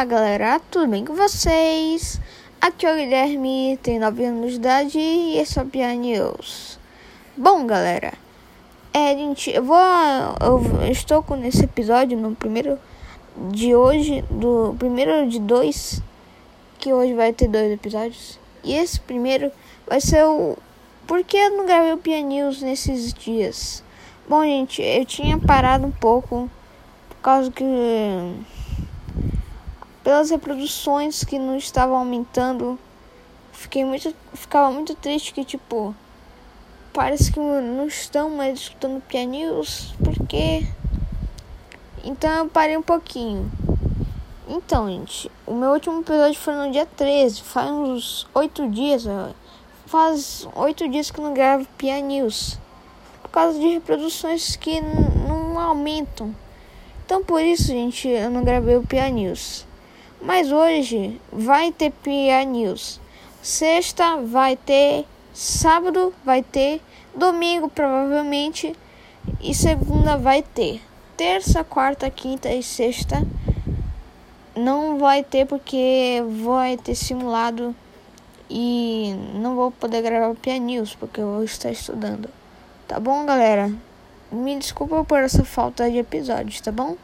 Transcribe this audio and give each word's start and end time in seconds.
Olá 0.00 0.06
galera, 0.06 0.58
tudo 0.70 0.86
bem 0.86 1.04
com 1.04 1.14
vocês? 1.14 2.18
Aqui 2.58 2.86
é 2.86 2.90
o 2.94 2.96
Guilherme, 2.96 3.78
tenho 3.82 4.00
9 4.00 4.24
anos 4.24 4.52
de 4.52 4.56
idade 4.56 4.98
e 4.98 5.36
esse 5.36 5.58
é 5.58 5.62
o 5.62 5.66
Pia 5.66 5.92
News. 5.94 6.78
Bom 7.36 7.66
galera, 7.66 8.14
é, 8.94 9.14
gente, 9.14 9.50
eu 9.50 9.62
vou. 9.62 9.76
Eu 10.40 10.90
estou 10.90 11.22
com 11.22 11.36
nesse 11.36 11.64
episódio 11.64 12.16
no 12.16 12.34
primeiro 12.34 12.78
de 13.50 13.74
hoje, 13.74 14.24
do 14.30 14.74
primeiro 14.78 15.28
de 15.28 15.38
dois, 15.38 16.00
que 16.78 16.94
hoje 16.94 17.12
vai 17.12 17.34
ter 17.34 17.48
dois 17.48 17.70
episódios. 17.70 18.38
E 18.64 18.74
esse 18.74 18.98
primeiro 19.00 19.52
vai 19.86 20.00
ser 20.00 20.24
o. 20.24 20.56
Por 21.06 21.22
que 21.22 21.36
eu 21.36 21.58
não 21.58 21.66
gravei 21.66 21.92
o 21.92 21.98
Pia 21.98 22.22
News 22.22 22.62
nesses 22.62 23.12
dias? 23.12 23.84
Bom, 24.26 24.42
gente, 24.44 24.80
eu 24.80 25.04
tinha 25.04 25.36
parado 25.36 25.86
um 25.86 25.92
pouco 25.92 26.48
por 27.10 27.16
causa 27.16 27.50
que 27.50 27.62
pelas 30.02 30.30
reproduções 30.30 31.24
que 31.24 31.38
não 31.38 31.56
estavam 31.56 31.96
aumentando, 31.96 32.78
fiquei 33.52 33.84
muito, 33.84 34.14
ficava 34.34 34.70
muito 34.70 34.94
triste 34.94 35.32
que 35.32 35.44
tipo 35.44 35.94
parece 36.92 37.30
que 37.30 37.38
não 37.38 37.86
estão 37.86 38.30
mais 38.30 38.60
escutando 38.60 39.00
Pia 39.02 39.24
News, 39.24 39.94
porque 40.02 40.66
então 42.04 42.30
eu 42.30 42.48
parei 42.48 42.76
um 42.76 42.82
pouquinho. 42.82 43.50
Então, 44.48 44.88
gente, 44.88 45.30
o 45.46 45.54
meu 45.54 45.70
último 45.70 46.00
episódio 46.00 46.38
foi 46.40 46.54
no 46.54 46.72
dia 46.72 46.84
13, 46.84 47.42
faz 47.42 47.70
uns 47.70 48.26
8 48.34 48.68
dias, 48.68 49.04
faz 49.86 50.48
8 50.56 50.88
dias 50.88 51.10
que 51.10 51.20
não 51.20 51.32
gravo 51.32 51.66
Pia 51.78 52.00
News, 52.00 52.58
por 53.22 53.30
causa 53.30 53.58
de 53.58 53.68
reproduções 53.68 54.56
que 54.56 54.80
não 54.80 55.56
aumentam. 55.58 56.34
Então, 57.04 57.22
por 57.22 57.40
isso, 57.42 57.66
gente, 57.66 58.08
eu 58.08 58.30
não 58.30 58.42
gravei 58.42 58.76
o 58.76 58.82
Pia 58.82 59.08
News. 59.08 59.66
Mas 60.20 60.52
hoje 60.52 61.20
vai 61.32 61.72
ter 61.72 61.90
PA 61.90 62.44
News. 62.44 63.00
Sexta 63.42 64.16
vai 64.18 64.54
ter, 64.54 65.06
sábado 65.32 66.12
vai 66.24 66.42
ter, 66.42 66.82
domingo 67.14 67.68
provavelmente 67.70 68.76
e 69.40 69.54
segunda 69.54 70.16
vai 70.16 70.42
ter. 70.42 70.82
Terça, 71.16 71.64
quarta, 71.64 72.10
quinta 72.10 72.52
e 72.52 72.62
sexta 72.62 73.26
não 74.54 74.98
vai 74.98 75.22
ter 75.22 75.46
porque 75.46 76.22
vai 76.44 76.76
ter 76.76 76.94
simulado 76.94 77.74
e 78.48 79.14
não 79.34 79.54
vou 79.54 79.70
poder 79.70 80.02
gravar 80.02 80.34
PA 80.34 80.58
News 80.58 80.94
porque 80.94 81.20
eu 81.20 81.34
vou 81.34 81.44
estar 81.44 81.70
estudando. 81.70 82.28
Tá 82.86 83.00
bom, 83.00 83.24
galera? 83.24 83.72
Me 84.30 84.58
desculpa 84.58 85.02
por 85.04 85.18
essa 85.20 85.44
falta 85.44 85.90
de 85.90 85.98
episódios, 85.98 86.60
tá 86.60 86.70
bom? 86.70 86.96